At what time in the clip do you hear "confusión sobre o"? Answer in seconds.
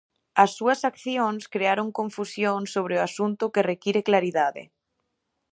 1.99-3.05